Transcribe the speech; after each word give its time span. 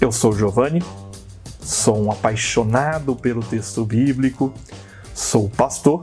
Eu 0.00 0.10
sou 0.10 0.32
Giovanni, 0.32 0.82
sou 1.60 2.02
um 2.02 2.10
apaixonado 2.10 3.14
pelo 3.14 3.42
texto 3.42 3.84
bíblico, 3.84 4.54
sou 5.14 5.50
pastor 5.50 6.02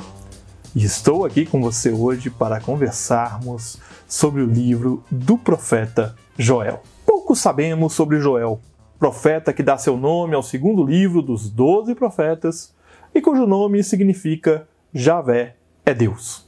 e 0.76 0.84
estou 0.84 1.26
aqui 1.26 1.46
com 1.46 1.60
você 1.60 1.92
hoje 1.92 2.29
para 2.29 2.62
conversarmos 2.62 3.79
sobre 4.08 4.44
o 4.44 4.46
livro 4.46 5.03
do 5.10 5.38
profeta 5.38 6.16
Joel. 6.38 6.84
Pouco 7.06 7.35
sabemos 7.35 7.94
sobre 7.94 8.20
Joel, 8.20 8.60
profeta 8.99 9.52
que 9.52 9.63
dá 9.63 9.78
seu 9.78 9.97
nome 9.97 10.36
ao 10.36 10.44
segundo 10.44 10.83
livro 10.83 11.24
dos 11.24 11.49
doze 11.49 11.96
profetas 11.96 12.76
e 13.15 13.22
cujo 13.22 13.47
nome 13.47 13.83
significa 13.83 14.67
Javé 14.94 15.56
é 15.83 15.94
Deus. 15.94 16.45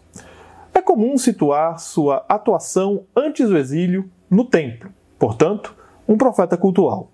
É 0.73 0.81
comum 0.81 1.17
situar 1.17 1.79
sua 1.79 2.24
atuação 2.29 3.05
antes 3.15 3.49
do 3.49 3.57
exílio 3.57 4.07
no 4.29 4.46
templo, 4.46 4.91
portanto, 5.18 5.76
um 6.07 6.18
profeta 6.18 6.57
cultual. 6.57 7.10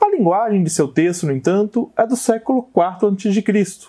A 0.00 0.08
linguagem 0.08 0.64
de 0.64 0.70
seu 0.70 0.88
texto, 0.88 1.26
no 1.26 1.32
entanto, 1.32 1.90
é 1.96 2.06
do 2.06 2.16
século 2.16 2.68
IV 2.74 3.08
a.C., 3.08 3.88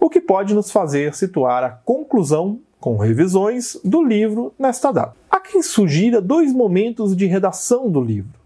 o 0.00 0.10
que 0.10 0.20
pode 0.20 0.54
nos 0.54 0.70
fazer 0.70 1.14
situar 1.14 1.64
a 1.64 1.70
conclusão, 1.70 2.58
com 2.80 2.96
revisões, 2.96 3.78
do 3.84 4.02
livro 4.02 4.52
nesta 4.58 4.92
data. 4.92 5.16
Há 5.30 5.40
quem 5.40 5.62
sugira 5.62 6.20
dois 6.20 6.52
momentos 6.52 7.16
de 7.16 7.26
redação 7.26 7.90
do 7.90 8.00
livro, 8.00 8.38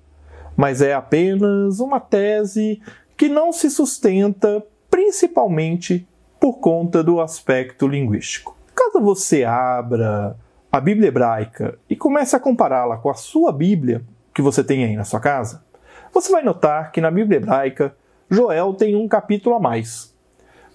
mas 0.56 0.80
é 0.80 0.94
apenas 0.94 1.80
uma 1.80 1.98
tese 1.98 2.80
que 3.16 3.28
não 3.28 3.52
se 3.52 3.70
sustenta 3.70 4.62
principalmente 4.90 6.06
por 6.40 6.58
conta 6.58 7.02
do 7.02 7.20
aspecto 7.20 7.86
linguístico. 7.88 8.56
Caso 8.74 9.00
você 9.00 9.44
abra 9.44 10.36
a 10.70 10.80
Bíblia 10.80 11.08
hebraica 11.08 11.78
e 11.90 11.96
comece 11.96 12.36
a 12.36 12.40
compará-la 12.40 12.96
com 12.98 13.10
a 13.10 13.14
sua 13.14 13.50
Bíblia 13.50 14.04
que 14.34 14.42
você 14.42 14.62
tem 14.62 14.84
aí 14.84 14.96
na 14.96 15.04
sua 15.04 15.20
casa, 15.20 15.62
você 16.12 16.30
vai 16.30 16.42
notar 16.42 16.90
que 16.92 17.00
na 17.00 17.10
Bíblia 17.10 17.38
hebraica 17.38 17.94
Joel 18.30 18.74
tem 18.74 18.94
um 18.94 19.08
capítulo 19.08 19.56
a 19.56 19.60
mais. 19.60 20.14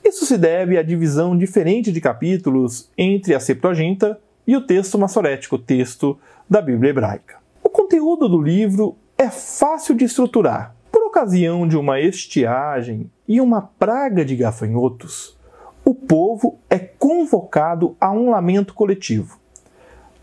Isso 0.04 0.26
se 0.26 0.38
deve 0.38 0.78
à 0.78 0.84
divisão 0.84 1.38
diferente 1.38 1.92
de 1.92 2.02
capítulos 2.02 2.90
entre 2.98 3.34
a 3.34 3.40
Septuaginta 3.40 4.20
e 4.46 4.56
o 4.56 4.62
texto 4.62 4.98
massorético, 5.00 5.56
o 5.56 5.60
texto 5.60 6.20
da 6.50 6.62
Bíblia 6.62 6.90
hebraica. 6.90 7.38
O 7.64 7.70
conteúdo 7.70 8.28
do 8.28 8.42
livro 8.42 8.98
é 9.18 9.30
fácil 9.30 9.96
de 9.96 10.04
estruturar. 10.04 10.76
Por 10.92 11.04
ocasião 11.04 11.68
de 11.68 11.78
uma 11.78 12.00
estiagem 12.00 13.10
e 13.28 13.40
uma 13.40 13.62
praga 13.62 14.26
de 14.26 14.36
gafanhotos, 14.36 15.38
o 15.86 15.94
povo 15.96 16.60
é 16.70 16.78
convocado 16.78 17.96
a 18.00 18.12
um 18.12 18.30
lamento 18.30 18.74
coletivo. 18.74 19.40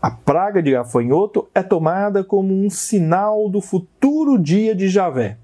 A 0.01 0.09
praga 0.09 0.63
de 0.63 0.71
gafanhoto 0.71 1.47
é 1.53 1.61
tomada 1.61 2.23
como 2.23 2.55
um 2.55 2.71
sinal 2.71 3.47
do 3.47 3.61
futuro 3.61 4.39
dia 4.39 4.73
de 4.73 4.89
Javé. 4.89 5.37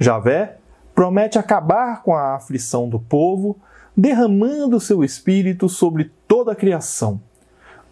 Javé 0.00 0.56
promete 0.94 1.38
acabar 1.38 2.02
com 2.02 2.14
a 2.14 2.36
aflição 2.36 2.88
do 2.88 2.98
povo, 2.98 3.58
derramando 3.94 4.80
seu 4.80 5.04
espírito 5.04 5.68
sobre 5.68 6.10
toda 6.26 6.52
a 6.52 6.56
criação. 6.56 7.20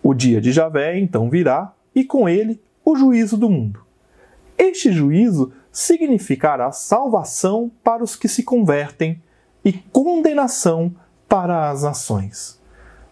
O 0.03 0.15
dia 0.15 0.41
de 0.41 0.53
Javé 0.53 0.99
então 0.99 1.29
virá, 1.29 1.75
e 1.95 2.03
com 2.03 2.27
ele 2.27 2.63
o 2.83 2.97
juízo 2.97 3.37
do 3.37 3.51
mundo. 3.51 3.81
Este 4.57 4.91
juízo 4.91 5.53
significará 5.71 6.73
salvação 6.73 7.71
para 7.83 8.03
os 8.03 8.17
que 8.17 8.27
se 8.27 8.43
convertem 8.43 9.23
e 9.63 9.73
condenação 9.73 10.95
para 11.29 11.69
as 11.69 11.83
nações. 11.83 12.59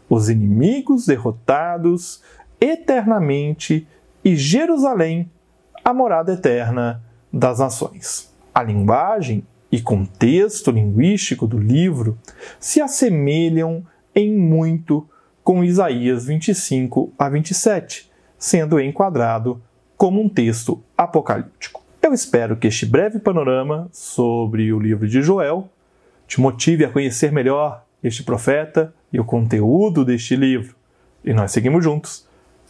Os 0.09 0.29
inimigos 0.29 1.07
derrotados 1.07 2.23
eternamente 2.62 3.88
e 4.24 4.36
Jerusalém, 4.36 5.28
a 5.84 5.92
morada 5.92 6.34
eterna 6.34 7.02
das 7.32 7.58
nações. 7.58 8.33
A 8.55 8.62
linguagem 8.62 9.45
e 9.70 9.80
contexto 9.80 10.70
linguístico 10.70 11.48
do 11.48 11.58
livro 11.58 12.17
se 12.61 12.80
assemelham 12.80 13.84
em 14.14 14.33
muito 14.33 15.08
com 15.42 15.64
Isaías 15.64 16.27
25 16.27 17.12
a 17.18 17.28
27, 17.28 18.08
sendo 18.39 18.78
enquadrado 18.78 19.61
como 19.96 20.22
um 20.22 20.28
texto 20.28 20.80
apocalíptico. 20.96 21.83
Eu 22.01 22.14
espero 22.14 22.56
que 22.56 22.68
este 22.68 22.86
breve 22.86 23.18
panorama 23.18 23.89
sobre 23.90 24.72
o 24.72 24.78
livro 24.78 25.08
de 25.08 25.20
Joel 25.20 25.68
te 26.28 26.40
motive 26.40 26.84
a 26.84 26.90
conhecer 26.90 27.33
melhor 27.33 27.84
este 28.05 28.22
profeta 28.22 28.95
e 29.12 29.18
o 29.18 29.24
conteúdo 29.24 30.05
deste 30.05 30.36
livro. 30.36 30.77
E 31.24 31.33
nós 31.33 31.51
seguimos 31.51 31.83
juntos 31.83 32.30